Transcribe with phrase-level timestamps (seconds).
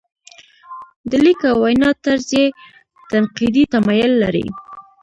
[1.09, 2.45] د لیک او وینا طرز یې
[3.09, 4.47] تنقیدي تمایل لري.